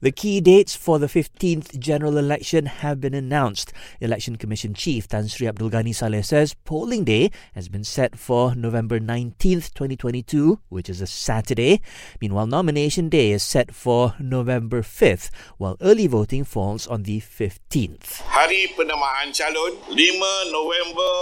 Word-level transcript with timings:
The 0.00 0.12
key 0.12 0.42
dates 0.42 0.76
for 0.76 0.98
the 0.98 1.06
15th 1.06 1.78
general 1.78 2.18
election 2.18 2.66
have 2.66 3.00
been 3.00 3.14
announced. 3.14 3.72
Election 3.98 4.36
Commission 4.36 4.74
Chief 4.74 5.08
Tan 5.08 5.26
Sri 5.26 5.48
Abdul 5.48 5.70
Ghani 5.70 5.96
Salleh 5.96 6.22
says 6.22 6.52
polling 6.64 7.04
day 7.04 7.30
has 7.54 7.70
been 7.70 7.82
set 7.82 8.18
for 8.18 8.54
November 8.54 9.00
19th, 9.00 9.72
2022, 9.72 10.60
which 10.68 10.90
is 10.90 11.00
a 11.00 11.06
Saturday. 11.06 11.80
Meanwhile, 12.20 12.46
nomination 12.46 13.08
day 13.08 13.30
is 13.32 13.42
set 13.42 13.74
for 13.74 14.14
November 14.20 14.82
5th, 14.82 15.30
while 15.56 15.78
early 15.80 16.06
voting 16.06 16.44
falls 16.44 16.86
on 16.86 17.04
the 17.04 17.20
15th. 17.20 18.20
Hari 18.28 18.68
penamaan 18.76 19.32
calon 19.32 19.80
5 19.88 20.52
November 20.52 21.12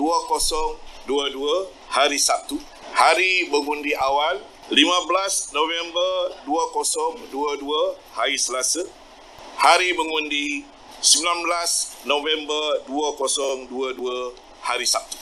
2022, 0.00 1.68
hari 1.92 2.16
Sabtu. 2.16 2.56
Hari 2.96 3.48
mengundi 3.52 3.92
awal 3.92 4.40
15 4.72 5.52
November 5.52 6.32
2022 6.48 7.28
hari 8.16 8.40
Selasa. 8.40 8.80
Hari 9.60 9.92
mengundi 9.92 10.64
19 11.04 12.08
November 12.08 12.80
2022 12.88 14.32
hari 14.64 14.88
Sabtu 14.88 15.21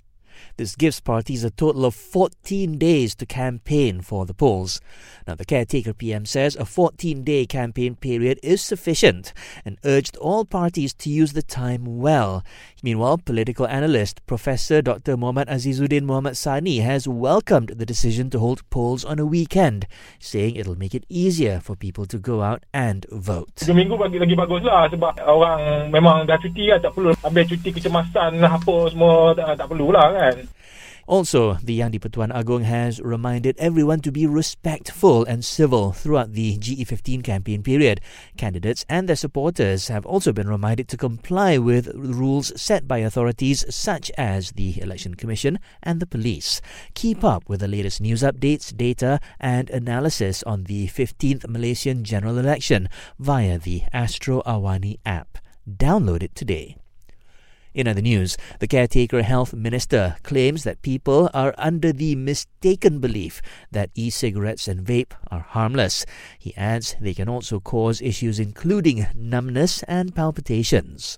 This 0.60 0.76
gives 0.76 1.00
parties 1.00 1.42
a 1.42 1.48
total 1.48 1.86
of 1.86 1.94
14 1.94 2.76
days 2.76 3.14
to 3.14 3.24
campaign 3.24 4.02
for 4.02 4.26
the 4.26 4.34
polls. 4.34 4.78
Now, 5.26 5.34
the 5.34 5.46
caretaker 5.46 5.94
PM 5.94 6.26
says 6.26 6.54
a 6.54 6.66
14 6.66 7.24
day 7.24 7.46
campaign 7.46 7.96
period 7.96 8.38
is 8.42 8.60
sufficient 8.60 9.32
and 9.64 9.78
urged 9.86 10.18
all 10.18 10.44
parties 10.44 10.92
to 11.00 11.08
use 11.08 11.32
the 11.32 11.40
time 11.40 11.86
well. 12.04 12.44
Meanwhile, 12.82 13.24
political 13.24 13.66
analyst 13.66 14.20
Professor 14.26 14.82
Dr. 14.82 15.16
Muhammad 15.16 15.48
Azizuddin 15.48 16.02
Muhammad 16.02 16.36
Sani 16.36 16.80
has 16.80 17.08
welcomed 17.08 17.80
the 17.80 17.86
decision 17.86 18.28
to 18.28 18.38
hold 18.38 18.68
polls 18.68 19.02
on 19.02 19.18
a 19.18 19.24
weekend, 19.24 19.86
saying 20.18 20.56
it'll 20.56 20.76
make 20.76 20.94
it 20.94 21.06
easier 21.08 21.60
for 21.60 21.74
people 21.74 22.04
to 22.04 22.18
go 22.18 22.42
out 22.42 22.66
and 22.74 23.06
vote. 23.08 23.64
Lah 23.64 23.72
memang 25.88 26.28
dah 26.28 26.36
cuti 26.36 26.68
kan 26.68 26.84
tak 26.84 26.92
perlu 26.92 27.16
ambil 27.24 27.48
cuti 27.48 27.72
kecemasan 27.72 28.44
apa 28.44 28.74
semua 28.92 29.32
tak, 29.32 29.56
tak 29.56 29.72
lah 29.72 30.08
kan. 30.12 30.49
Also, 31.10 31.54
the 31.62 31.74
Yang 31.74 31.98
di-Pertuan 31.98 32.30
Agong 32.30 32.62
has 32.62 33.00
reminded 33.02 33.58
everyone 33.58 33.98
to 33.98 34.12
be 34.12 34.30
respectful 34.30 35.24
and 35.24 35.44
civil 35.44 35.90
throughout 35.90 36.34
the 36.34 36.56
GE15 36.58 37.24
campaign 37.24 37.64
period. 37.64 38.00
Candidates 38.36 38.86
and 38.88 39.08
their 39.08 39.18
supporters 39.18 39.88
have 39.88 40.06
also 40.06 40.32
been 40.32 40.48
reminded 40.48 40.86
to 40.86 40.96
comply 40.96 41.58
with 41.58 41.90
rules 41.96 42.52
set 42.54 42.86
by 42.86 42.98
authorities 42.98 43.66
such 43.74 44.12
as 44.16 44.52
the 44.52 44.80
Election 44.80 45.16
Commission 45.16 45.58
and 45.82 45.98
the 45.98 46.06
police. 46.06 46.60
Keep 46.94 47.24
up 47.24 47.48
with 47.48 47.58
the 47.58 47.66
latest 47.66 48.00
news 48.00 48.22
updates, 48.22 48.70
data, 48.70 49.18
and 49.40 49.68
analysis 49.70 50.44
on 50.44 50.70
the 50.70 50.86
15th 50.86 51.48
Malaysian 51.48 52.04
general 52.04 52.38
election 52.38 52.88
via 53.18 53.58
the 53.58 53.82
Astro 53.92 54.42
Awani 54.46 55.00
app. 55.04 55.38
Download 55.68 56.22
it 56.22 56.36
today. 56.36 56.76
In 57.72 57.86
other 57.86 58.02
news, 58.02 58.36
the 58.58 58.66
caretaker 58.66 59.22
health 59.22 59.54
minister 59.54 60.16
claims 60.24 60.64
that 60.64 60.82
people 60.82 61.30
are 61.32 61.54
under 61.56 61.92
the 61.92 62.16
mistaken 62.16 62.98
belief 62.98 63.40
that 63.70 63.90
e 63.94 64.10
cigarettes 64.10 64.66
and 64.66 64.84
vape 64.84 65.12
are 65.30 65.46
harmless. 65.46 66.04
He 66.38 66.56
adds 66.56 66.96
they 67.00 67.14
can 67.14 67.28
also 67.28 67.60
cause 67.60 68.02
issues 68.02 68.40
including 68.40 69.06
numbness 69.14 69.84
and 69.84 70.14
palpitations. 70.14 71.16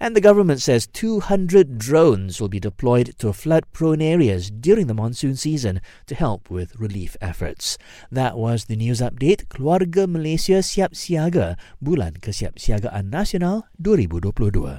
And 0.00 0.14
the 0.14 0.20
government 0.20 0.60
says 0.60 0.86
200 0.88 1.78
drones 1.78 2.40
will 2.40 2.50
be 2.50 2.60
deployed 2.60 3.14
to 3.18 3.32
flood 3.32 3.64
prone 3.72 4.02
areas 4.02 4.50
during 4.50 4.86
the 4.86 4.92
monsoon 4.92 5.36
season 5.36 5.80
to 6.06 6.14
help 6.14 6.50
with 6.50 6.76
relief 6.76 7.16
efforts. 7.22 7.78
That 8.10 8.36
was 8.36 8.66
the 8.66 8.76
news 8.76 9.00
update 9.00 9.48
Keluarga 9.48 10.06
Malaysia 10.06 10.60
Siap 10.60 10.92
Siaga 10.92 11.56
Bulan 11.80 12.20
Kesiapsiagaan 12.20 13.08
Nasional 13.08 13.64
2022. 13.80 14.76